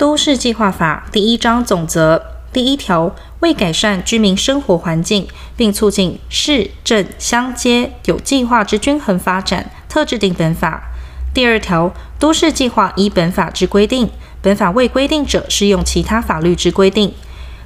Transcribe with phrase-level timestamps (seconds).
[0.00, 2.22] 都市计划法第一章总则
[2.54, 10.84] 第一条，为改善居民生活环境，并促进市镇乡街有计划之均衡发展，特制定本法。
[11.34, 14.08] 第二条，都市计划依本法之规定，
[14.40, 17.12] 本法未规定者，适用其他法律之规定。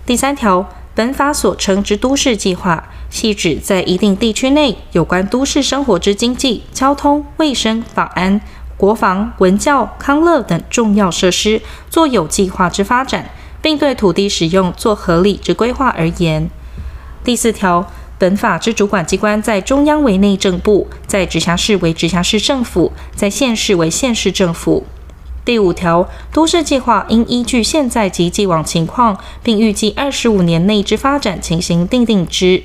[0.04, 8.40] 第三条，本法所称之都市计划，系指在一定地区内有关都市生活之经济、交通、卫生、保安、
[8.76, 13.30] 国防、文教、康乐等重要设施，做有计划之发展，
[13.60, 16.50] 并对土地使用做合理之规划而言。
[17.22, 17.90] 第四条。
[18.16, 24.86] 本法之主管机关在中央为内政部，在直辖市为直辖市政府，在县市为县市政府。
[25.44, 32.62] 第五条，都市计划应依据现在及既往情况，并预计二十五年内之发展情形订定之。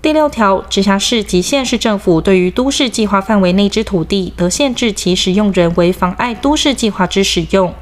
[0.00, 7.74] 第六条，直辖市及县市政府对于都市计划范围内之土地，得限制其使用人为妨碍都市计划之使用。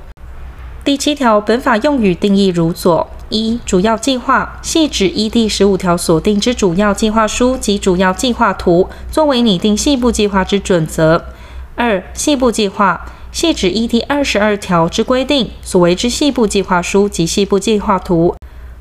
[0.83, 3.07] 第七条，本法用语定义如左。
[3.29, 11.27] 一、主要计划系指依第十五条所定之主要计划书及主要计划图，作为拟定细部计划之准则。
[11.75, 18.35] 二、细部计划系指依第二十二条之规定所为之细部计划书及细部计划图，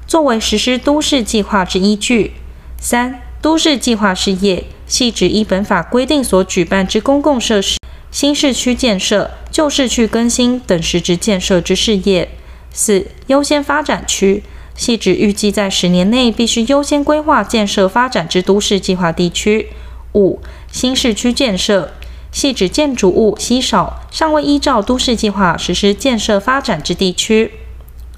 [0.07, 2.31] 作为实施都市计划之依据。
[2.77, 7.77] 三、都市计划事业系指依本法规定所举办之公共设施、
[8.09, 12.27] 新市区建设、旧市区更新等实质建设之事业。
[12.71, 14.41] 四、优先发展区
[14.75, 19.69] 系指预计在十年内必须优先规划建设发展之都市计划地区。
[20.15, 20.39] 五、
[20.71, 21.93] 新市区建设
[22.31, 27.51] 系指建筑物稀少、尚未依照都市计划实施建设发展之地区。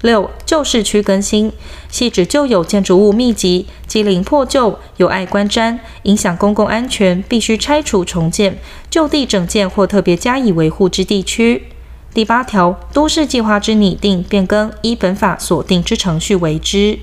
[0.02, 1.52] 六、旧市区更新
[1.88, 11.64] 系指旧有建筑物密集、机龄破旧、有碍观瞻、影响公共安全，必须拆除重建、就地整建或特别加以维护之地区。
[12.14, 16.98] 第八条，都市计划之拟定、变更，依本法所定之程序为之。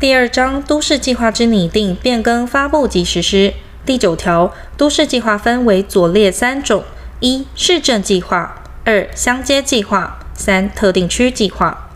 [0.00, 3.52] 第二章，都市计划之拟定、变更、发布及实施。
[3.84, 6.84] 第九条，都市计划分为左列三种：
[7.20, 11.90] 一、市政计划；二、乡街计划；三、特定区计划。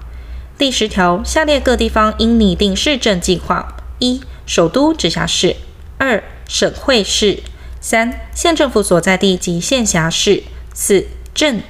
[0.59, 5.57] 第十条，下列各地方应拟定市政计划：一、首都直辖市；
[5.97, 7.39] 二、省会市；
[7.81, 10.43] 三、县政府所在地及县辖市。
[10.75, 11.63] 四镇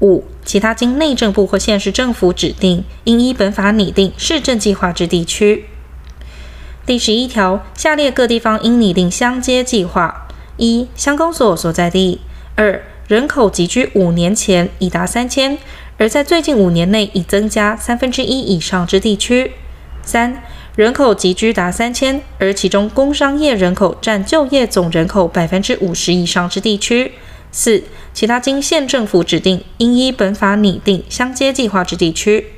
[0.00, 5.66] 五其他经内政部或县市政府指定，应依本法拟定市政计划之地区。
[6.84, 12.20] 第十一条，下列各地方应拟定乡街计划：一、乡公所所在地；
[12.54, 15.58] 二、人口集居五年前已达三千，
[15.98, 19.50] 而在最近五年内已增加三分之一以上之地区；
[20.02, 20.42] 三、
[20.74, 27.12] 人口集居达三千，而其中工商业人口占就业总人口百分之五十以上之地区。
[27.50, 32.48] 四、其他经县政府指定，应依本法拟定乡接计划之地区。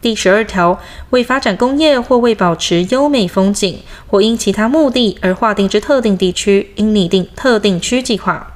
[0.00, 8.54] 第十二条，为发展工业或为保持优美风景，或因其他目的而划定之特定地区，应拟定特定区计划。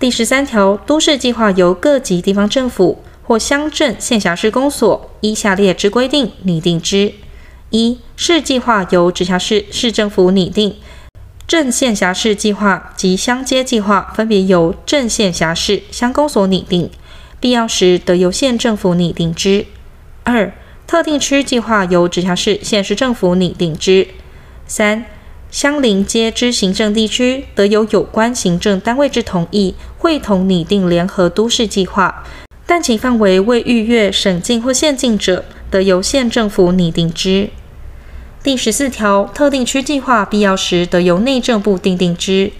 [0.00, 7.12] 第十三条，都市计划由各级地方政府或乡镇县辖市公所依下列之规定拟定之：
[7.68, 10.76] 一、市计划由直辖市市政府拟定。
[11.46, 16.88] 镇县辖市计划及乡街计划分别由镇县辖市乡公所拟定，
[17.38, 19.66] 必要时得由县政府拟定之。
[20.22, 20.50] 二、
[20.86, 24.08] 特定区计划由直辖市县市政府拟定之。
[24.66, 25.04] 三、
[25.50, 32.24] 相邻街之行政地区得由有关行政单位之同意，会同拟定联合都市计划，
[32.68, 37.48] 但其范围未逾越省境或县境者，得由县政府拟定之。
[38.42, 42.52] 第十四条，特定区计划必要时得由内政部订定之，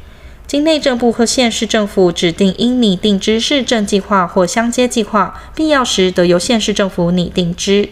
[0.47, 7.91] 经内政部和县市政府指定应拟定之市政计划或乡街计划，必要时得由县市政府拟定之。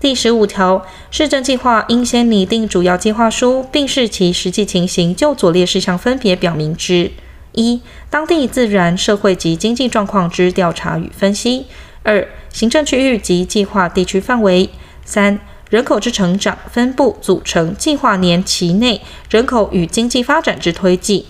[0.00, 7.12] 第十五条，市政计划应先拟定主要计划书，并视其实际情形，就左列事项分别表明之：
[7.56, 11.64] 一、当地自然、社会及经济状况之调查与分析；
[12.04, 14.68] 二、行政区域及计划地区范围；
[15.04, 21.24] 三、人口之成长、分布、组成、计划年期内人口与经济发展之推计；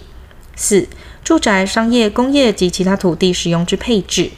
[0.55, 0.87] 四、
[1.25, 4.31] 住宅、商业、工业及其他土地使用之配置；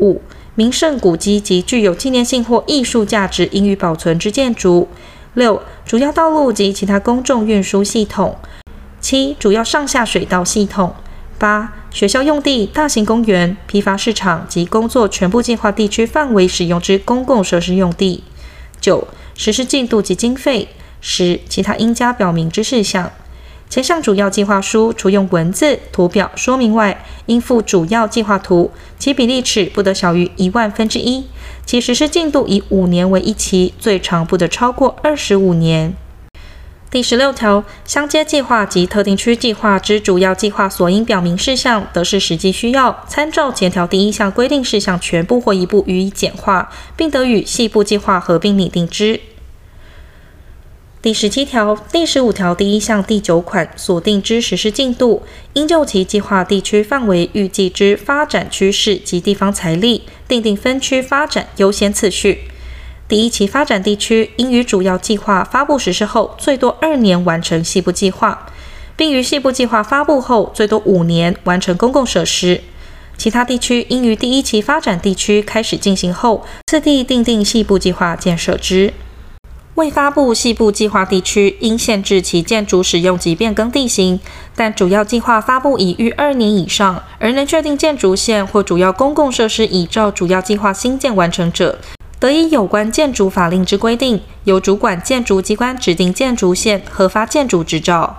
[0.00, 0.20] 五、
[0.54, 4.88] 名胜古迹及具有纪念性或艺术价值应予保存之建筑；
[5.34, 8.36] 六、主要道路及其他公众运输系统；
[9.00, 10.90] 七、主要上下水道系统；
[11.38, 18.22] 八、学校用地、大型公园、批发市场及工作全部计划地区范围使用之公共设施用地；
[18.80, 20.68] 九、实施进度及经费，
[21.00, 23.10] 十、其他应加表明之事项。
[23.68, 31.24] 前项主要计划书除用文字、图表说明外，应附主要计划图，其比例尺不得小于一万分之一，
[31.64, 35.94] 其实施进度以五年为一期，最长不得超过二十五年。
[36.88, 49.20] 第十六条，乡接计划及特定区计划之主要计划所应表明事项，得视实际需要，参照前条第一项规定事项全部或一部予以简化，并得与细部计划合并拟定之。
[51.02, 55.22] 第十七条、第十五条第一项第九款所定之实施进度，
[55.54, 62.48] 应就其计划地区范围预计之发展趋势及地方财力，订定分区发展优先次序。
[63.08, 68.46] 第一期发展地区应于主要计划发布实施后最多二年完成细部计划，
[68.96, 72.62] 并于细部计划发布后最多五年完成公共设施。
[73.16, 78.92] 其他地区应于第一期发展地区开始进行后，次第订定细部计划建设之。
[79.76, 84.18] 未发布细部计划地区，应限制其建筑使用及变更地形；
[84.56, 91.78] 但主要计划发布已逾二年以上，而能确定建筑线或主要公共设施已照主要计划新建完成者，
[92.18, 98.16] 得以有关建筑法令之规定，由主管建筑机关指定建筑线，核发建筑执照。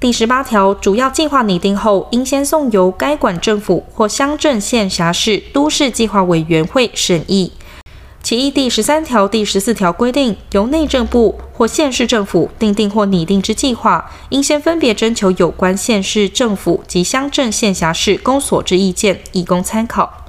[0.00, 7.52] 第十八条，主要计划拟定后，应先送由该管政府或乡镇县辖市都市计划委员会审议。
[8.22, 20.23] 其一第十三条、第十四条规定，由内政部或县市政府订定或拟定之计划，应先分别征求有关县市政府及乡镇县辖市公所之意见，以供参考。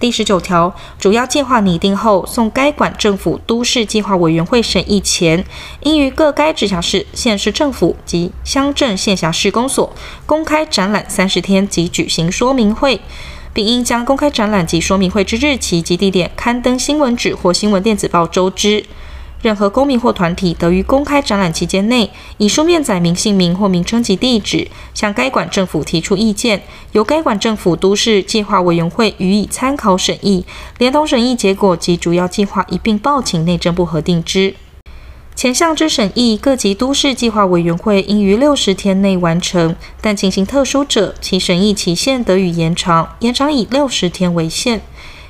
[0.00, 5.44] 第十九条，主要计划拟定后，送该管政府都市计划委员会审议前，
[5.80, 9.92] 应于各该直辖市、县市政府及乡镇县辖市公所
[10.24, 13.00] 公开展览三十天及举行说明会。
[13.54, 18.84] 并应将公开展览及说明会之日期及地点刊登新闻纸或新闻电子报周知。
[19.40, 26.62] 任何公民或团体得于公开展览期间内，以书面载明姓名或名称及地址，向该管政府提出意见，
[26.92, 30.44] 由该管政府都市计划委员会予以参考审议，
[30.78, 34.54] 连同审议结果及主要计划一并报请内政部核定之。
[35.36, 44.80] 前项之审议，各级都市计划委员会应于六十天内完成，但情形特殊者，其审议期限得予延长，延长以六十天为限。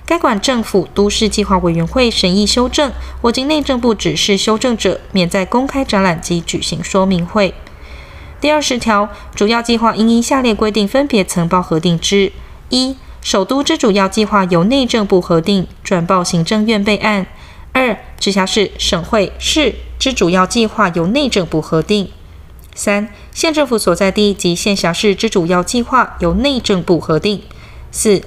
[0.09, 2.91] 该管政府都市计划委员会审议修正
[3.21, 7.53] 或经内政部指示修正者，免在公开展览及举行说明会。
[8.41, 12.33] 第二十条，主要计划应依下列规定分别呈报核定之：
[12.71, 17.27] 一、首都之主要计划由内政部核定，转报行政院备案；
[17.75, 19.75] 二、直辖市、省会、市。
[19.99, 22.09] 之主要计划由内政部核定。
[22.75, 27.43] 三、县政府所在地及县辖市之主要计划由内政部核定。
[27.91, 28.23] 四、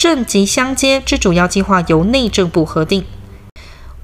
[0.00, 3.04] 镇及乡街之主要计划由内政部核定。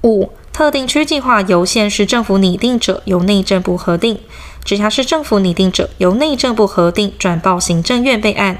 [0.03, 4.19] 五、特定区计划由县市政府拟定者由内政部核定，
[4.63, 8.59] 直辖市政府拟定者由内政部核定，转报行政院备案。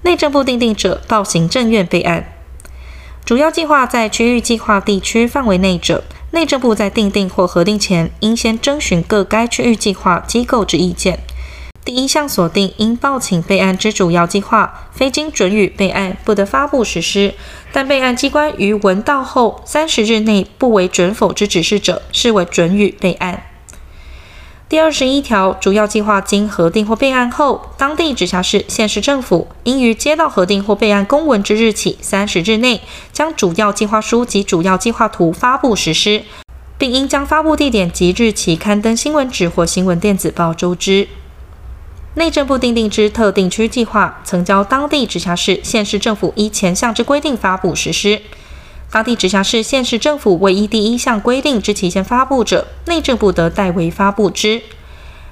[0.00, 2.32] 内政部定定者报行政院备案。
[3.22, 6.04] 主要计划在区域计划地区范围内者。
[6.30, 11.20] 内政部在定定或核定前，应先征询各该区域计划机构之意见。
[11.88, 17.32] 第一项锁定应报请备案之主要计划，非经准予备案，不得发布实施。
[17.72, 23.44] 但备案机关于闻到后三十日内不为准否之指示者，视为准予备案。
[24.68, 32.82] 第二十一条，主要计划经核定或备案后，当地直辖市、县市政府应于接到核定或备案公文之日起三十日内，
[33.14, 36.24] 将主要计划书及主要计划图发布实施，
[36.76, 41.08] 并应将发布地点及日期刊登新闻纸或新闻电子报周知。
[42.18, 48.20] 内政部订定之特定区计划，曾交当地直辖市、县市政府依前项之规定发布实施。
[48.90, 54.60] 当地直辖市、县市政府未依第一项规定之期限发布者，内政部得代为发布之。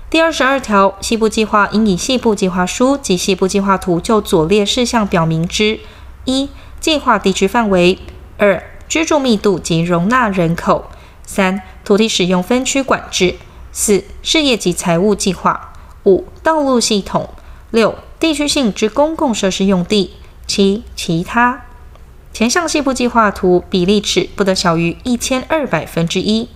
[0.09, 5.81] 第二十二条，西部计划应以西部计划书及西部计划图就左列事项表明之：
[6.25, 7.99] 一、计划地区范围；
[8.39, 10.85] 二、居住密度及容纳人口；
[11.25, 13.35] 三、土地使用分区管制；
[13.73, 15.75] 四、事业及财务计划；
[16.07, 17.29] 五、道路系统；
[17.71, 20.11] 六、地区性之公共设施用地；
[20.47, 21.65] 七、其他。
[22.33, 26.49] 前项细部计划图比例尺不得小于一千二百分之一。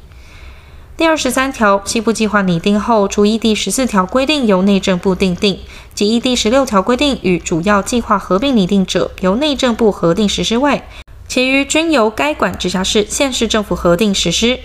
[0.96, 5.58] 第二十三条，细部计划拟定后，除依第十四条规定由内政部订定，
[5.94, 10.86] 及依第十六条规定与主要计划合并拟定者，由内政部核定实施外，
[11.26, 14.60] 其余均由该管直辖市、县市政府核定实施。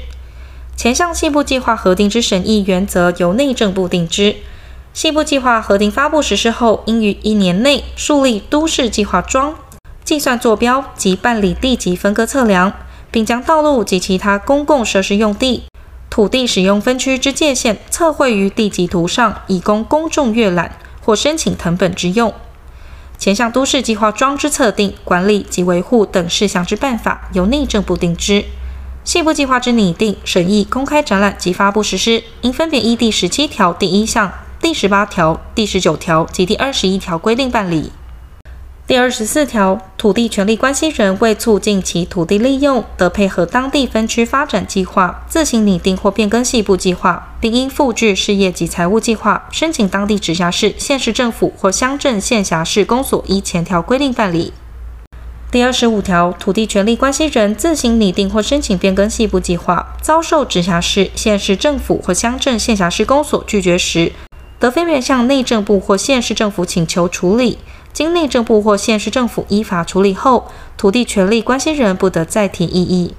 [0.76, 4.36] 前项细部计划核定之审议原则由内政部定之。
[4.96, 9.54] 细部计划核定发布实施后，应于一年内树立都市计划桩。
[10.06, 12.72] 计算坐标及办理地籍分割测量，
[13.12, 15.64] 并将道路及其他公共设施用地
[16.10, 22.34] 土地使用分区之界限测绘于地籍图上，以供公众阅览或申请藤本之用。
[23.18, 28.46] 前项都市计划桩之测定、管理及维护等事项之办法，由内政部定之。
[29.04, 34.32] 细部计划之拟定、审议、公开展览及发布实施，应分别依第十七条第一项、
[34.66, 37.92] 第十八条、第十九条及第二十一条规定办理。
[38.88, 54.52] 第二十四条，土地权利关系人为促进其土地利用，得配合当地分区发展计划，自行拟定或变更细部计划，并应附具事业及财务计划，申请当地直辖市、县市政府或乡镇县辖市公所依前条规定办理。
[55.52, 64.12] 第二十五条，土地权利关系人自行拟定或申请变更细部计划，遭受直辖市、县市政府或乡镇县辖市公所拒绝时，
[64.60, 67.58] 得分别向内政部或县市政府请求处理。
[67.94, 73.14] 经内政部或县市政府依法处理后，土地权利关系人不得再提异议。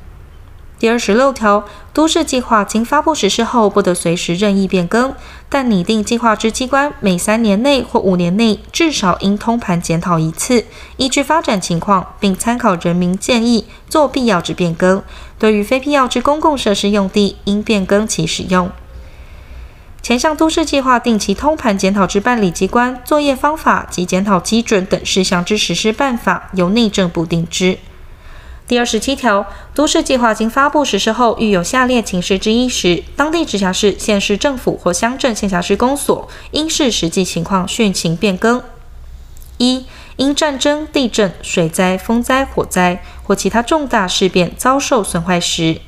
[0.79, 1.65] 第二十六条，
[1.95, 5.15] 都市计划经发布实施后，不得随时任意变更，
[5.49, 10.67] 但拟定计划之机关每三年内或五年内至少应通盘检讨一次，
[10.99, 15.03] 依据发展情况，并参考人民建议，做必要之变更。
[15.39, 18.71] 对于非必要之公共设施用地，应变更其使用。
[20.03, 27.79] 前项都市计划定期通盘检讨之办理机关作业方法及检讨基准等事项之实施办法，由内政部定之。
[28.69, 38.63] 第二十七条，都市计划经发布实施后，遇有下列情事之一时，当地直辖市、县市政府或乡镇县辖市公所应视实际情况训行变更：
[39.59, 39.87] 一、
[40.17, 45.81] 因战争、地震、水灾、风灾、火灾或其他重大事变遭受损坏时；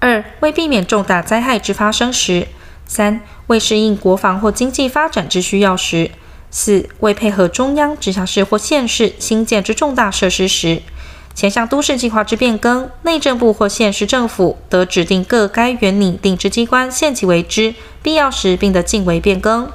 [0.00, 2.48] 二、为避免重大灾害之发生时。
[2.86, 6.10] 三、为适应国防或经济发展之需要时；
[6.50, 10.82] 四、为配合中央、直辖市或县市兴建之重大设施时。
[11.34, 19.68] 前项都市计划之变更，内政部或县市政府得指定各该原拟定之机关，限期为之，必要时并得径为变更。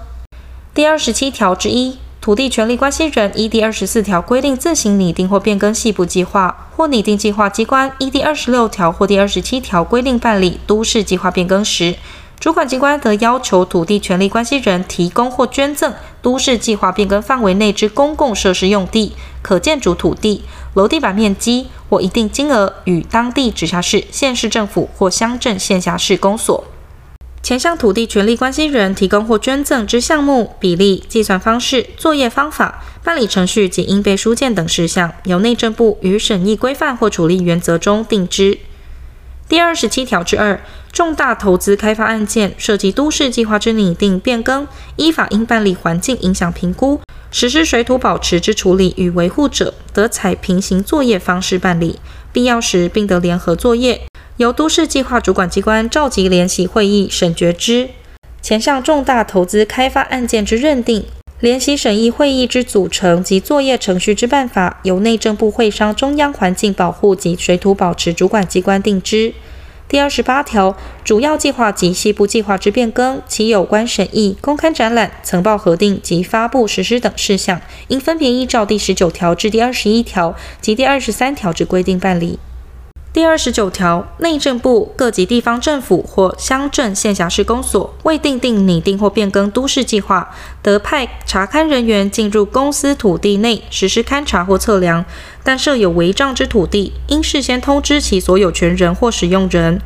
[0.74, 11.94] 第二十七条之一，土地权利关系人依第二十四条规定自行拟定或变更细部计划，或拟定计划机关依第二十六条或第二十七条规定办理都市计划变更时。
[12.42, 15.94] 主管机关得要求土地权利关系人提供或捐赠
[16.24, 20.44] 都市计划变更范围内之公共设施用地、可建筑土地、
[20.74, 26.64] 楼地板面积或一定金额，与当地直辖市、县市政府或乡镇县辖市公所。
[27.44, 38.58] 前项土地权利关系人提供或捐赠之项目、比例、计算方式、作业方法、办理程序及应备书件等事项，由内政部于审议规范或处理原则中定之。
[39.52, 40.58] 第二十七条之二，
[40.94, 44.66] 重大投资开发案件涉及都市计划之拟定变更，
[44.96, 52.00] 依法应办理环境影响评估，实施水土保持之处理与维护者，得采平行作业方式办理，
[52.32, 54.00] 必要时并得联合作业，
[54.38, 57.90] 由都市计划主管机关召集联席会议审决之。
[58.42, 61.06] 前项重大投资开发案件之认定。
[61.42, 69.34] 联席审议会议之组成及作业程序之办法，由内政部会商中央环境保护及水土保持主管机关定之。
[69.88, 82.38] 第二十八条，主要计划及西部计划之变更，其有关审议、公开展览、呈报核定及发布实施等事项，应分别依照第十九条至第二十一条及第二十三条之规定办理。
[83.14, 95.04] 第二十九条，内政部各级地方政府或乡镇县辖市公所未订定拟定或变更都市计划，得派查勘人员进入公司土地内实施勘查或测量。
[95.44, 99.82] 但设有违障之土地，应事先通知其所有权人或使用人。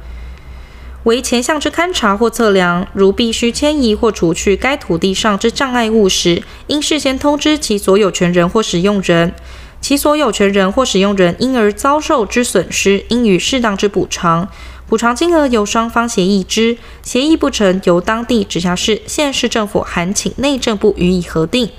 [1.06, 9.34] 为前项之勘查或测量，如必须迁移或除去该土地上之障碍物时，应事先通知其所有权人或使用人。
[9.86, 14.50] 其所有权人或使用人因而遭受之损失，应予适当之补偿。
[14.88, 21.70] 补偿金额由双方协议之，协议不成，由当地直辖市、县市政府函请内政部予以核定。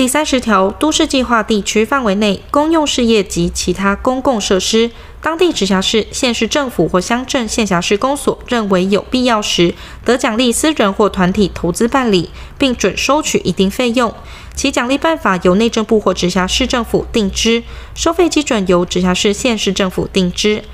[0.00, 4.90] 第三十条，都市计划地区范围内公用事业及其他公共设施，
[5.20, 14.14] 当地直辖市、县市政府或乡镇县辖市公所认为有必要时，得奖励私人或团体投资办理，并准收取一定费用。
[14.54, 17.62] 其奖励办法由内政部或直辖市政府定之，
[17.94, 20.64] 收费基准由直辖市、县市政府定之。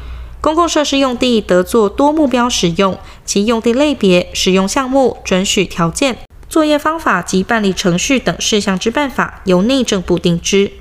[0.41, 6.17] 公共设施用地得做多目标使用，其用地类别、使用项目、准许条件。
[6.57, 10.73] 作业方法及办理程序等事项之办法，由内政部定之。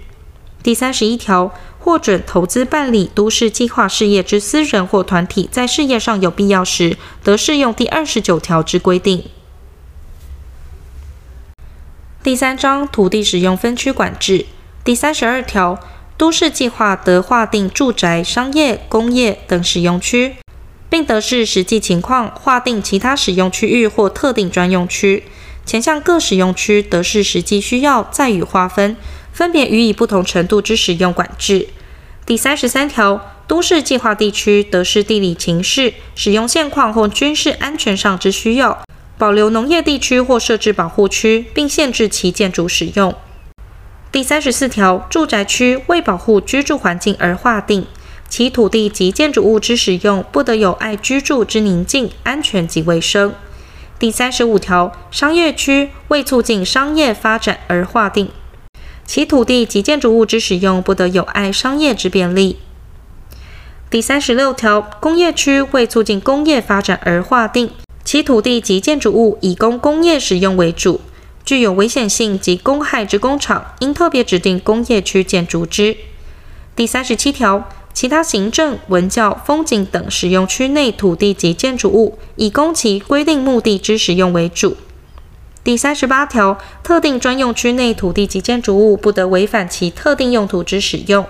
[0.64, 9.26] 第三十一条，获准投资办理都市计划事业之私人或团体，在事业上有必要时，得适用第二十九条之规定。
[12.24, 14.46] 第三章土地使用分区管制
[14.86, 15.78] 第三十二条，
[16.16, 20.38] 都市计划得划定住宅、商业、工业等使用区。
[20.88, 25.24] 并得视实际情况划定其他使用区域或特定专用区。
[25.66, 28.96] 前项各使用区得视实际需要再予划分，
[29.34, 31.68] 分别予以不同程度之使用管制。
[32.26, 38.84] 第三十三条，都市计划地区得视地理情势、使用现况或军事安全上之需要，
[39.18, 43.14] 保留农业地区或设置保护区，并限制其建筑使用。
[44.12, 47.86] 第三十四条，住宅区为保护居住环境而划定，
[48.30, 53.34] 其土地及建筑物之使用不得有碍居住之宁静、安全及卫生。
[53.98, 58.30] 第三十五条，商业区为促进商业发展而划定，
[59.06, 62.58] 其土地及建筑物之使用不得有碍商业之便利。
[63.90, 67.72] 第三十六条，工业区为促进工业发展而划定，
[68.04, 71.00] 其土地及建筑物以供工业使用为主，
[71.46, 75.96] 具有危险性及公害之工厂，应特别指定工业区建筑之。
[76.76, 77.70] 第三十七条。
[77.96, 84.76] 其他行政、文教、风景等使用区内土地及建筑物，以供其规定目的之使用为主。
[85.64, 91.26] 第三十八条，特定专用区内土地及建筑物不得违反其特定用途之使用。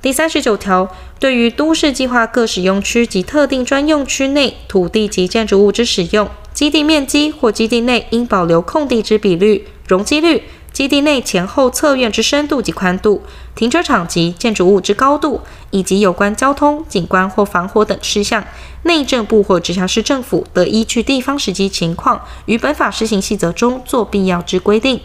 [0.00, 0.88] 第三十九条，
[1.18, 10.44] 对于都市计划各使用区及特定专用区内土地及建筑物之使用，基地面积或基地内应保留空地之比率、容积率。
[10.78, 13.24] 基地内前后侧院之深度及宽度，
[13.56, 18.44] 停车场及建筑物之高度，以及有关交通、景观或防火等事项，
[18.84, 25.00] 内政部或直辖市政府得依据地方实际情况，于本法施行细则中做必要之规定。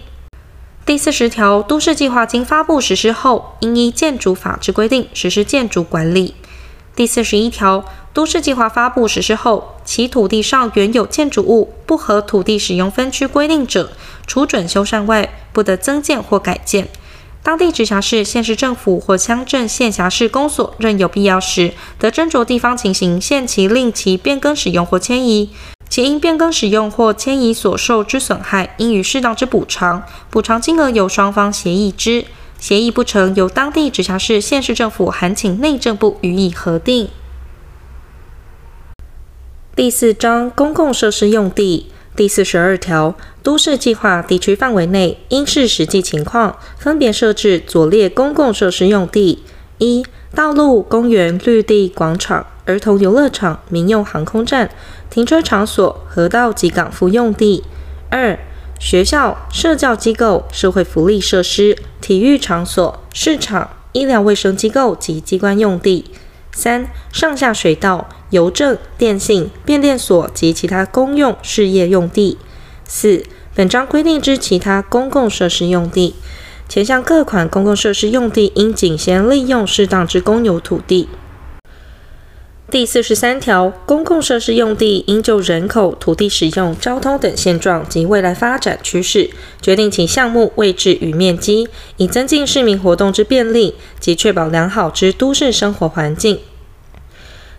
[0.85, 6.35] 第四十条，都市计划经发布实施后，应依建筑法之规定实施建筑管理。
[6.95, 13.91] 第四十一条，都市计划发布实施后，其土地上原有建筑物不合土地使用分区规定者，
[14.27, 16.87] 除准修缮外，不得增建或改建。
[17.41, 25.49] 当地直辖市、县市政府或乡镇县辖市公所认有必要时，得斟酌地方情形，限期令其变更使用或迁移。
[25.89, 32.25] 其因变更使用或迁移所受之损害，应予适当之补偿，补偿金额由双方协议之。
[32.59, 37.09] 协议不成，由当地直辖市、县市政府函请内政部予以核定。
[39.75, 41.87] 第四章公共设施用地。
[42.15, 49.41] 第四十二条，都市计划地区范围内，应视实际情况，分别设置左列公共设施用地：
[49.79, 50.05] 一、
[50.35, 54.69] 道路、公园、绿地、广场、儿童游乐场、民用航空站、
[55.09, 57.63] 停车场所、河道及港埠用地；
[58.11, 58.37] 二、
[58.79, 66.05] 学校、社教机构、社会福利设施、体育场所、市场、医疗卫生机构及机关用地；
[66.53, 72.37] 三、上下水道、邮政、电信、变电所及其他公用事业用地；
[72.85, 76.15] 四、本章规定之其他公共设施用地。
[76.69, 81.09] 前项各款公共设施用地，应仅先利用适当之公有土地。
[82.73, 89.29] 第四十三条，公共设施用地应就人口、土地使用、交通等现状及未来发展趋势，
[89.61, 96.39] 决定其项目位置与面积，以增进市民活动之便利及确保良好之都市生活环境。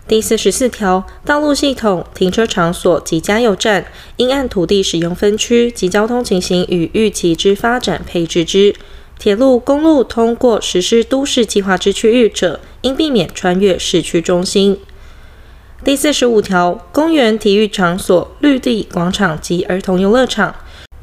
[0.05, 3.85] 第四十四条，道路系统、停车场所及加油站，
[4.17, 8.75] 应按土地使用分区及交通情形与预期之发展配置之。
[9.17, 14.77] 铁路、公路通过实施都市计划之区域者，应避免穿越市区中心。
[15.83, 20.55] 第四十五条，公园、体育场所、绿地广场及儿童游乐场，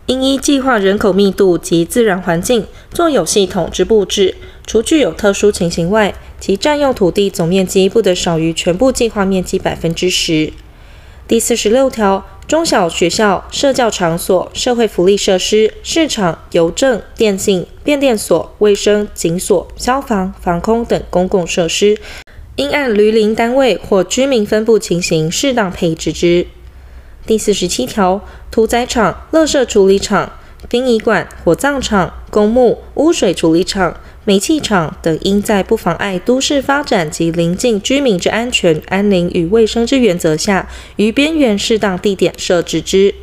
[0.07, 4.35] 应依计划人口密度及自然环境，做有系统之布置。
[4.67, 10.53] 除具有特殊情形外，其占用土地总面积不得少于全部计划面积百分之十。
[11.29, 21.99] 第四十六条，中小学校、社教场所、社会福利设施、市场、邮政、电信、变电所、卫生、警所、消防、防空等公共设施。
[22.57, 26.47] 应按邻里单位或居民分布情形适当配置之。
[27.27, 30.33] 第四十七条，屠宰场、垃圾处理场、
[30.69, 43.15] 殡仪馆、火葬场、公墓、污水处理厂、煤气厂等，应在不妨碍都市发展及邻近居民之安全、安宁与卫生之原则下，于边缘适当地点设置之。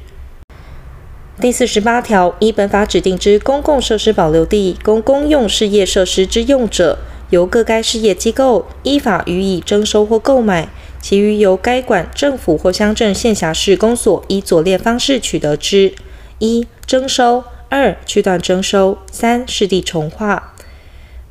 [1.39, 6.97] 第四十八条，依本法指定之公共设施保留地，供公用事业设施之用者。
[7.29, 10.69] 由各该事业机构依法予以征收或购买，
[11.01, 15.93] 其余由该管政府或乡镇县辖市公所依左列方式取得之：
[16.39, 20.53] 一、征收；二、区段征收；三、市地重划。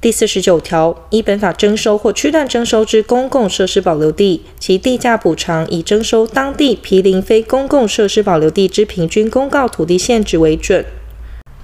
[0.00, 10.84] 第四十九条，依本法征收或区段征收之公共设施保留地，其地价补偿以征收当地毗邻非公共设施保留地之平均公告土地现值为准，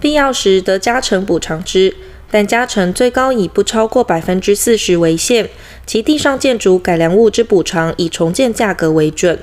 [0.01, 1.95] 必要时得加成补偿之。
[2.35, 5.49] 但加成最高以不超过百分之四十为限，
[5.87, 9.39] 其地上建筑改良物之补偿以重建价格为准。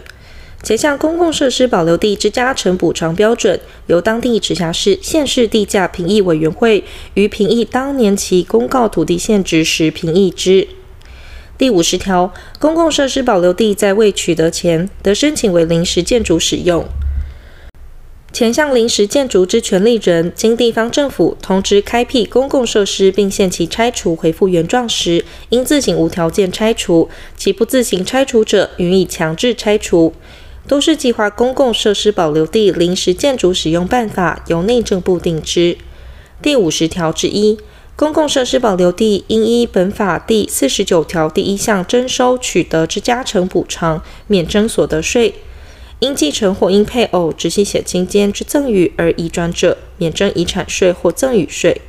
[0.62, 10.68] 前项公共设施保留地之加成补偿标准，由当地直辖市、县市地价评议委员会于评议当年其公告土地现值时评议之。
[11.58, 16.86] 第五十条，公共设施保留地在未取得前，得申请为临时建筑使用。
[18.34, 30.14] 前项临时建筑之权利人，经地方政府通知开辟公共设施，并限期拆除恢复原状时，应自行无条件拆除；其不自行拆除者，予以强制拆除。
[30.66, 35.78] 都市计划公共设施保留地临时建筑使用办法由内政部定之。
[36.42, 37.58] 第五十条之一，
[37.98, 45.34] 公共设施保留地应依本法第四十九条第一项征收取得之加成补偿，免征所得税；
[46.02, 51.80] 因继承或因配偶、直系血亲间之赠与而移转者，免征遗产税或赠与税。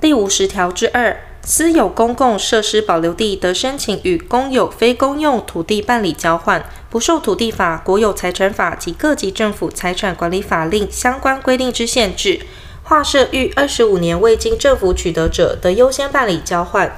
[0.00, 1.16] 第五十条之二。
[1.46, 12.40] 私有公共设施保留地得申请与公有非公用土地办理交换，不受土地法、国有财产法及各级政府财产管理法令相关规定之限制。
[12.82, 16.90] 划设逾二十五年未经政府取得者，得优先办理交换。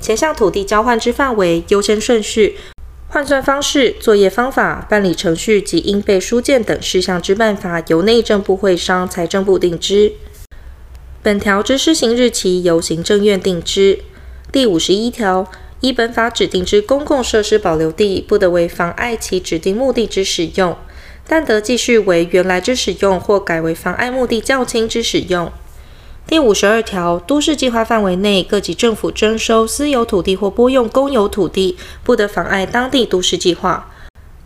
[0.00, 2.58] 前项土地交换之范围、优先顺序、
[3.12, 10.12] 换算方式、作业方法、办理程序及应备书件等事项之办法，由内政部会商财政部定之。
[11.22, 13.98] 本条之施行日期由行政院定之。
[14.50, 15.46] 第五十一条，
[15.80, 20.74] 依本法指定之公共设施保留地，不得为妨碍其指定目的之使用，
[21.28, 25.52] 但得继续为原来之使用，或改为妨碍目的较轻之使用。
[26.26, 33.92] 第五十二条，都市计划范围内各级政府征收私有土地或拨用公有土地，不得妨碍当地都市计划。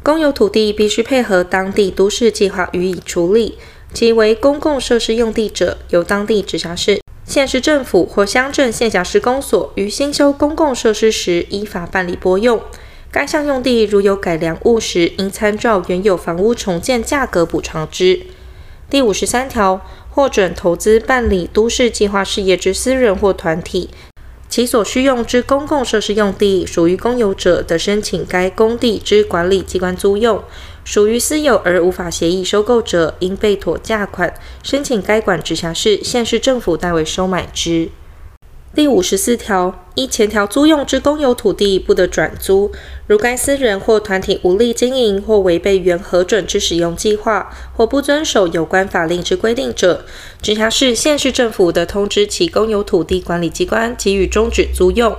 [0.02, 3.56] 公有土地必须配合当地都市计划予以处理。
[3.92, 12.60] 其为公共设施用地者，由当地直辖市、县市政府或乡镇县辖市公所于新修公共设施时，依法办理拨用。
[13.12, 18.20] 该项用地如有改良物时，应参照原有房屋重建价格补偿之。
[18.90, 19.80] 第五十三条，
[20.16, 23.90] 获准投资办理都市计划事业之私人或团体，
[24.48, 30.42] 其所需用之公共设施用地属于公有者，的申请该工地之管理机关租用。
[30.86, 37.90] 属于私有而无法协议收购者，应被妥价款，申请该管直辖市、县市政府代为收买之。
[38.76, 42.70] 第五十四条，依前条租用之公有土地，不得转租。
[43.06, 50.04] 如该私人或团体无力经营，或违背原核准之使用计划，或不遵守有关法令之规定者，
[50.42, 55.16] 直辖市、县市政府得通知其公有土地管理机关，给予终止租用，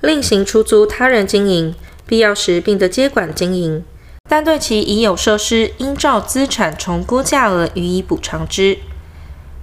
[0.00, 1.74] 另行出租他人经营，
[2.06, 3.82] 必要时并得接管经营。
[4.30, 8.78] 但对其已有设施，应照资产重估价额予以补偿之。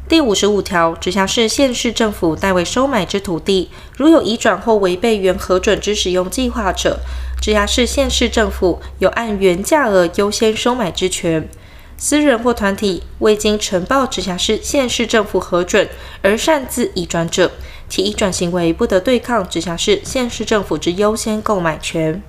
[0.09, 6.99] 第五十五条，直辖市、县市政府代为收买之土地，如有移转或违背原核准之使用计划者，
[7.39, 11.47] 直辖市、县市政府有按原价额优先收买之权。
[11.95, 15.87] 私人或团体未经呈报直辖市、县市政府核准
[16.23, 17.51] 而擅自移转者，
[17.87, 22.23] 其移转行为不得对抗直辖市、县市政府之优先购买权。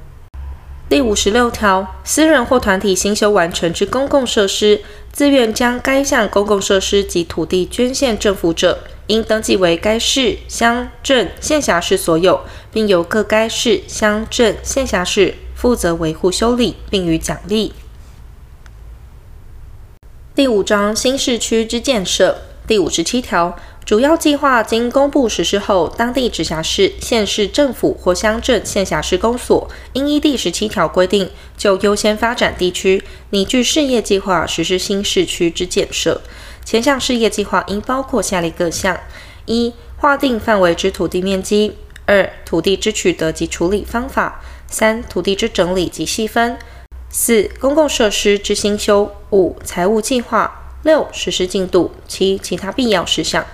[0.90, 12.40] 第五十六条，私人或团体兴修完成之公共设施，自愿将该项公共设施及土地捐献政府者，应登记为该市、乡镇、县辖市所有，
[12.72, 17.72] 并由各该市、乡镇、县辖市负责维护修理，并予奖励。
[20.34, 23.56] 第五章新市区之建设第五十七条。
[23.84, 36.20] 主要计划经公布实施后，当地直辖市、县市政府或乡镇、县辖市公所应依第十七条规定，就优先发展地区拟具事业计划实施新市区之建设。
[36.64, 38.96] 前项事业计划应包括下列各项：
[39.46, 41.72] 一、划定范围之土地面积；
[42.06, 46.54] 二、土地之取得及处理方法；三、土地之整理及细分；
[47.08, 50.48] 四、公共设施之兴修；五、财务计划；
[50.84, 53.44] 六、实施进度；七、其他必要事项。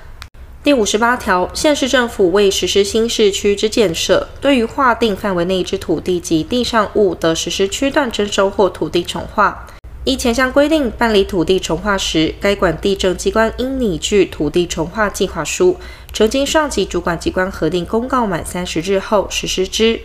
[0.66, 9.64] 第五十八条，县市政府为实施新市区之建设，对于划定范围内之土地及地上物，的实施区段征收或土地重划。
[10.02, 15.76] 依前项规定办理土地重划时，该管地政机关应拟具土地重划计划书，
[16.12, 20.00] 呈经上级主管机关核定公告满三十日后实施之。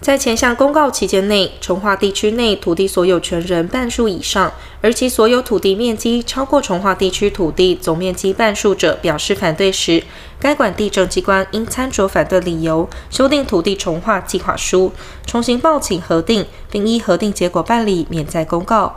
[0.00, 10.04] 在前项公告期间内，重化地区内土地所有权人半数以上，而其所有土地面积超过重化地区土地总面积半数者，表示反对时，
[10.38, 14.92] 该管地政机关应参酌反对理由，修订土地重划计划书，
[15.26, 18.94] 重新报请核定，并依核定结果办理，免再公告。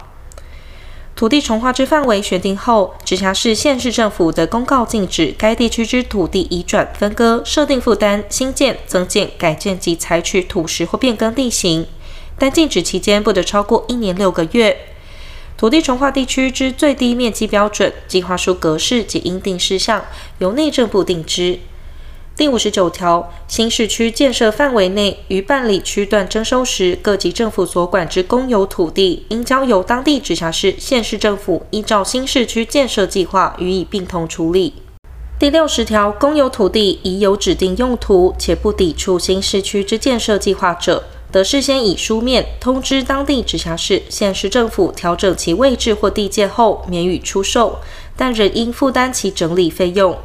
[1.15, 11.85] 土地重划之范围选定后，直辖市、县市政府的公告禁止该地区之土地移转、分割、设定负担、新建、增建、改建及采取土石或变更地形，
[12.39, 14.75] 但禁止期间不得超过一年六个月。
[15.57, 20.03] 土地重划地区之最低面积标准、计划书格式及应定事项，
[20.39, 21.59] 由内政部定之。
[22.41, 34.73] 第五十九条，新市区建设范围内于办理区段征收时，各级政府所管之公有土地，应交由当地直辖市、县市政府依照新市区建设计划予以并同处理。
[35.37, 47.77] 第六十条，公有土地已有指定用途，且不抵触新市区之建设计划者，得事先以书面通知当地直辖市、县市政府调整其位置或地界后，免予出售，
[48.17, 50.17] 但仍应负担其整理费用。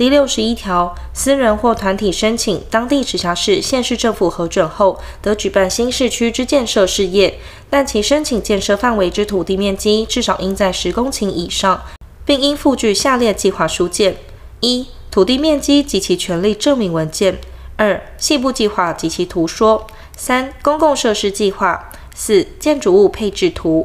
[0.00, 11.82] 第六十一条，私人或团体申请当地直辖市、县市政府核准后，得举办新市区之建设事业，但其申请建设范围之土地面积至少应在十公顷以上，
[12.24, 14.16] 并应附具下列计划书件：
[14.60, 17.34] 一、土地面积及其权利证明文件；
[17.76, 19.86] 二、细部计划及其图说；
[20.16, 21.78] 三、公共设施计划；
[22.14, 23.84] 四、建筑物配置图；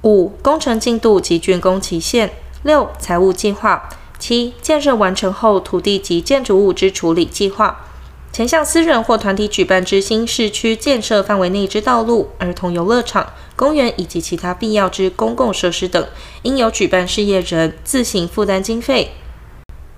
[0.00, 2.28] 五、工程进度及竣工期限；
[2.62, 3.90] 六、财务计划。
[4.22, 7.88] 七、建设完成后土地及建筑物之处理计划，
[8.32, 16.06] 前向私人或团体举办之新市区建设范围内之道路、儿童游乐场、公园以及其他必要之公共设施等，
[16.42, 19.10] 应由举办事业人自行负担经费。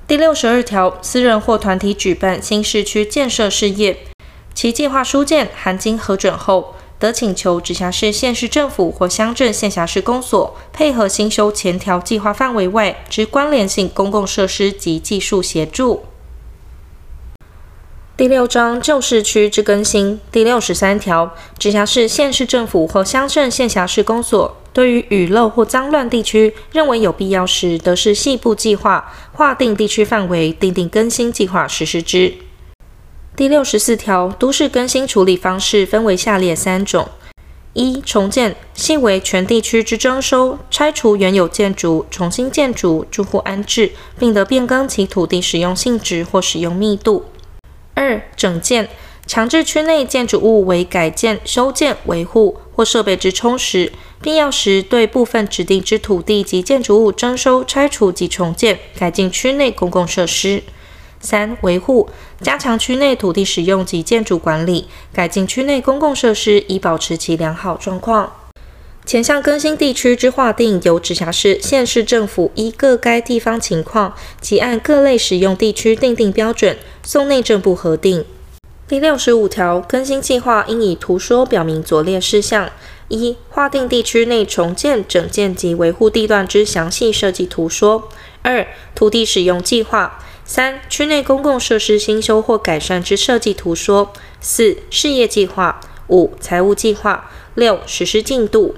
[0.07, 4.07] 第六十二条，私人或团体举办新市区建设事业，
[4.55, 16.05] 其计划书件含经核准后，得请求直辖市、县市政府或乡镇县辖市公所配合新修前条计划范围外之关联性公共设施及技术协助。
[18.17, 32.33] 第六章旧市区之更新第六十三条，直辖市、县市政府或乡镇县辖市公所对于雨漏或脏乱地区，认为有必要时，得视细部计划划定地区范围，订定更新计划实施之。
[33.37, 37.09] 第六十四条，都市更新处理方式分为下列三种：
[37.73, 47.25] 一、重建，系为全地区之征收、拆除原有建筑、重新建筑、住户安置，并得变更其土地使用性质或使用密度；
[47.95, 48.89] 二、整建，
[49.27, 53.93] 强制区内建筑物为改建、修建、维护或设备之充实，
[54.23, 60.63] 必要时对部分指定之土地及建筑物征收、拆除及重建、改进区内公共设施。
[61.25, 62.09] 三、维护，
[62.43, 68.33] 加强区内土地使用及建筑管理，改进区内公共设施，以保持其良好状况。
[69.07, 78.25] 前项更新地区之划定，由直辖市、县市政府依各该地方情况，及按各类使用地区订定标准，送内政部核定。
[78.87, 82.71] 第六十五条，更新计划应以图说表明左列事项：
[83.09, 88.09] 一、划定地区内重建、整建及维护地段之详细设计图说；
[88.43, 90.24] 二、土地使用计划。
[90.45, 98.75] 三、区内公共设施新修或改善之设计图说；四、事业计划；五、财务计划；六、实施进度。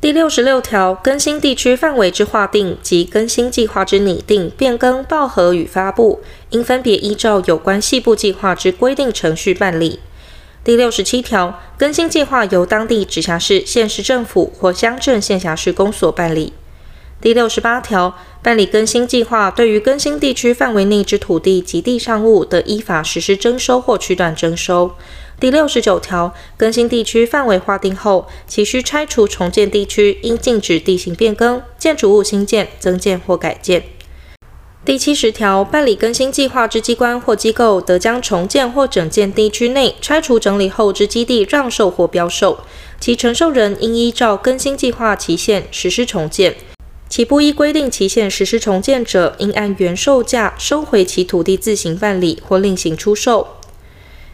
[0.00, 10.00] 第六十六条，更新地区范围之划定及更新计划之拟定、变更、报核与发布，应分别依照有关细部计划之规定程序办理。
[10.64, 16.52] 第六十七条，更新计划由当地直辖市、县市政府或乡镇县辖市公所办理。
[17.20, 24.92] 第六十八条，办理更新计划，对于更新地区范围内之土地及地上物，得依法实施征收或区段征收。
[25.40, 33.82] 第六十九条，更新地区范围划定后，其需拆除重建地区，应禁止地形变更、建筑物新建、增建或改建。
[34.84, 42.60] 第七十条，办理更新计划之机关或机构，得将重建或整建地区内拆除整理后之基地让售或标售，
[43.00, 46.54] 其承受人应依照更新计划期限实施重建。
[47.08, 53.48] 其不依规定期限实施重建者，应按原售价收回其土地自行办理或另行出售。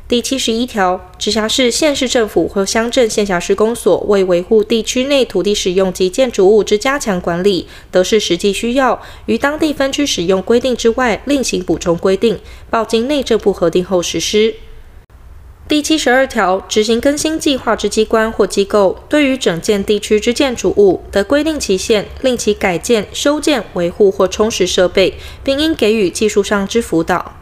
[0.09, 14.55] 第七十一条，直辖市、县市政府或乡镇县辖市公所为维护地区内土地使用及建筑物之加强管理，得视实际需要，于当地分区使用规定之外，另行补充规定，报经内政部核定后实施。
[15.69, 27.37] 第七十二条，执行更新计划之机关或机构，对于整建地区之建筑物，得规定期限，令其改建、修建、维护或充实设备，并应给予技术上之辅导。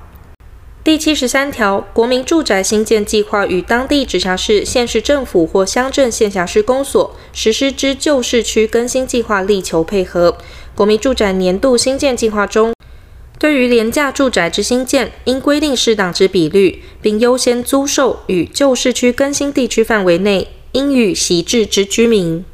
[0.85, 10.39] 第七十三条，国民住宅新建计划与当地直辖市、县市政府或乡镇县辖市公所实施之旧市区更新计划，力求配合。
[10.75, 12.73] 国民住宅年度新建计划中，
[13.41, 22.45] 对于廉价住宅之新建，应规定适当之比率，并优先租售与旧市区更新地区范围内应予闲置之居民。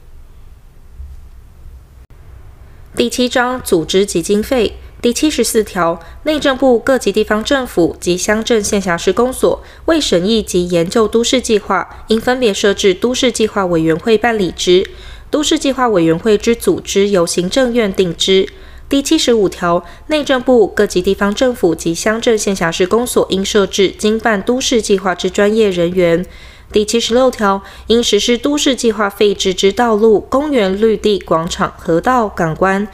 [2.95, 14.89] 第七章组织及经费第七十四条，内政部各级地方政府及乡镇县辖市公所为审议及研究都市计划，应分别设置都市计划委员会办理之。
[15.33, 18.49] 都市计划委员会之组织由行政院定之。
[18.89, 26.25] 第七十五条，内政部各级地方政府及乡镇县辖市公所应设置经办都市计划之专业人员。
[26.71, 32.87] 第七十六条，应实施都市计划废置之道路、公园、绿地、广场、河道、港湾，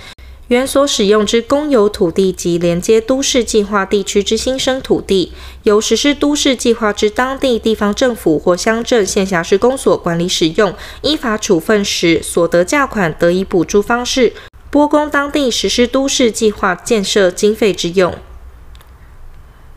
[0.48, 5.32] 原所使用之公有土地及连接都市计划地区之新生土地，
[5.64, 14.32] 由实施都市计划之当地地方政府或乡镇县辖市公所管理使用，依法处分时所得价款，得以补助方式
[14.72, 18.14] 拨供当地实施都市计划建设经费之用。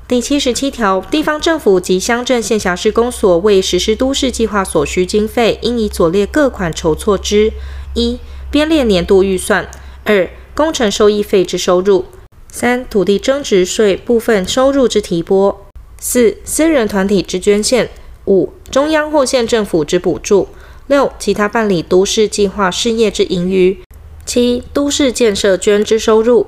[0.07, 7.51] 第七十七条，地方政府及乡镇县辖市公所为实施都市计划所需经费，应以左列各款筹措之：
[7.93, 8.17] 一、
[8.49, 9.65] 编列年度预算；
[10.05, 12.05] 二、工程收益费之收入；
[12.49, 15.57] 三、土地增值税部分收入之提拨；
[15.99, 17.87] 四、私人团体之捐献；
[18.27, 20.47] 五、中央或县政府之补助；
[20.87, 23.83] 六、其他办理都市计划事业之盈余；
[24.25, 26.47] 七、都市建设捐资收入。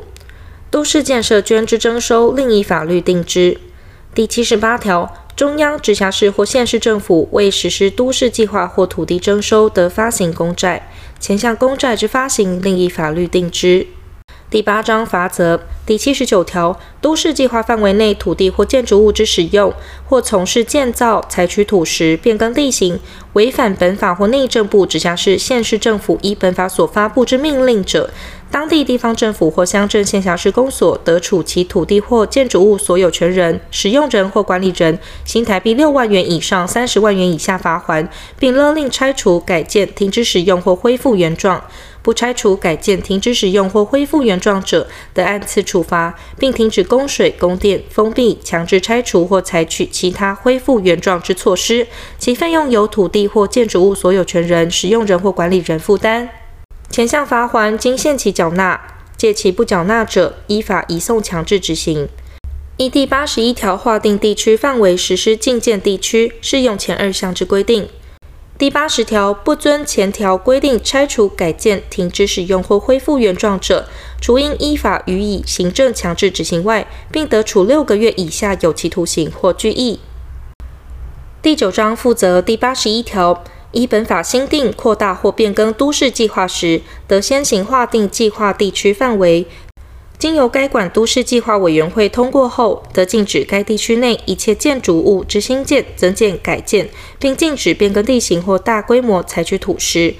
[0.69, 3.57] 都市建设捐资征收，另一法律定之。
[4.13, 13.87] 第七十八条，中央直辖市或县市政府为实施都市计划或土地征收，得发行公债，前项公债之发行，另一法律定之。
[14.49, 19.73] 第八章罚则第七十九条，都市计划范围内土地或建筑物之使用，
[20.05, 22.97] 或从事建造、采取土石、变更地形，
[23.33, 28.09] 违反本法或内政部直辖市、县市政府依本法所发布之命令者，
[28.49, 38.07] 当地地方政府或乡镇县辖市公所得处其土地或建筑物所有权人、使用人或管理人，新台币六万元以上三十万元以下罚锾，
[38.39, 41.61] 并勒令拆除、改建、停止使用或恢复原状。
[42.07, 51.85] 不拆除、改建、停止使用或恢复原状者，得按次处罚，并停止供水、供电、封闭、强制拆除或采取其他恢复原状之措施，
[52.17, 56.29] 其费用由土地或建筑物所有权人、使用人或管理人负担。
[56.89, 58.79] 前项罚锾经限期缴纳，
[59.17, 62.07] 届期不缴纳者，依法移送强制执行。
[62.77, 67.89] 依第八十一条划定地区范围实施禁建地区，适用前二项之规定。
[68.57, 73.87] 第八十条不遵前条规定拆除、改建、停止使用或恢复原状者，
[74.19, 79.99] 除应依法予以行政强制执行外，并得处六个月以下有期徒刑或拘役。
[81.43, 83.43] 第九章负责第八十一条，
[83.73, 89.45] 依本法新订、扩大或变更都市计划时，得先行划定计划地区范围。
[90.19, 100.15] 经由该管都市计划委员会通过后，得禁止该地区内一切建筑物之新建、增建、改建，并禁止变更地形或大规模采取土石。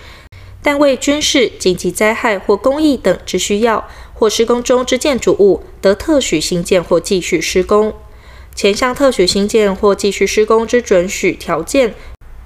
[0.61, 7.91] 但为军事、紧急灾害或公益等之需要，或施工中之建筑物，得特许兴建或继续施工。
[8.53, 11.95] 前项特许兴建或继续施工之准许条件、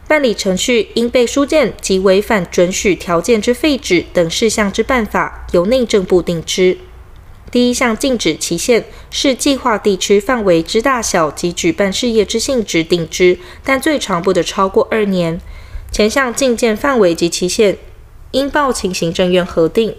[0.07, 6.77] 办理程序应被书件及违反准许条件之废止等事项之办法，由内政部定之。
[7.51, 15.39] 第一项禁止期限是计划地区范围之大小及举办事业之性质定之，但最长不得超过二年。
[15.91, 17.77] 前项禁建范围及期限，
[18.31, 19.93] 应报请行政院核定。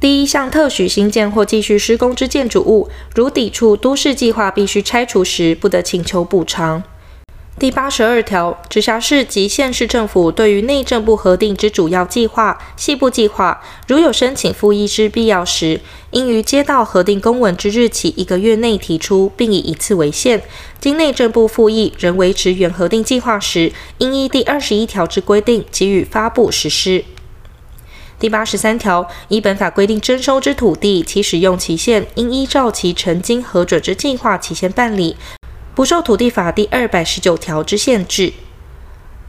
[0.00, 6.82] 第一项特许新建或继续施工之建筑物，如抵触都市计划必须拆除时，不得请求补偿。
[7.58, 15.80] 第八十二条，直辖市及县市政府对于内政部核定之主要计划、细部计划，如有申请复议之必要时，
[16.12, 20.40] 应于接到核定公文之日起一个月内提出，并以一次为限。
[20.78, 27.04] 经内政部复议仍维持原核定计划时，应依第二十一条之规定给予发布实施。
[28.20, 35.16] 第八十三条，依本法规定征收之土地，其使用期限应依照其曾经核准之计划期限办理。
[35.78, 38.32] 不受土地法第二百十九条之限制，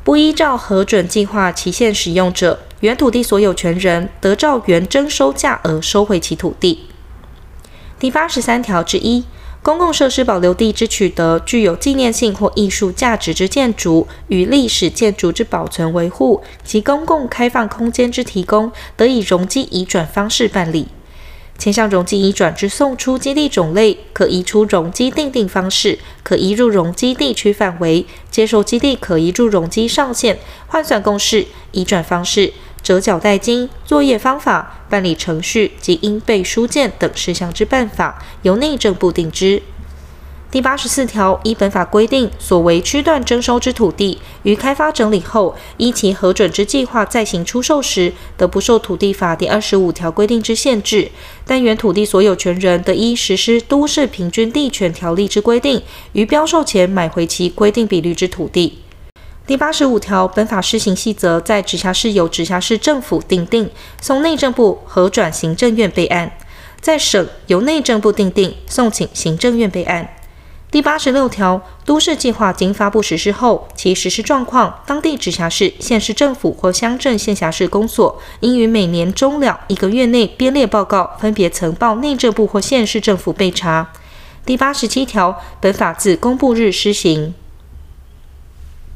[0.04, 6.88] 不依照核准计划期限使用者，原土地所有权人得照原征收价额收回其土地。
[8.00, 9.26] 第八十三条之一，
[9.62, 20.88] 公共设施保留地之取得，具有纪念性或艺术价值之建筑与历史建筑之保存维护及公共开放空间之提供，得以容积移转方式办理。
[21.60, 39.62] 前向容积移转之送出基地种类，可移出容积定定方式，可移入容积地区范围，接受基地可移入容积上限，换算公式，移转方式，折角代金，作业方法，办理程序及应备书件等事项之办法，由内政部定之。
[40.52, 51.12] 第八十四条，依本法规定，所为区段征收之土地，于开发整理后，依其核准之计划再行出售时，得不受土地法第二十五条规定之限制。
[51.46, 55.84] 但原土地所有权人得依实施都市平均地权条例之规定，
[56.14, 58.80] 于标售前买回其规定比率之土地。
[59.46, 63.70] 第八十五条，本法施行细则在直辖市由直辖市政府订定，
[64.02, 66.28] 送内政部核转行政院备案；
[66.82, 70.16] 在省由内政部订定，送请行政院备案。
[70.72, 83.92] 第八十六条，都市计划经发布实施后，其实施状况，当地直辖市、县市政府或乡镇县辖市公所，应于每年终了一个月内编列报告，分别呈报内政部或县市政府备查。
[84.46, 87.34] 第八十七条，本法自公布日施行。